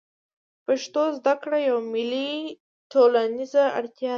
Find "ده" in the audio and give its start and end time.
4.09-4.09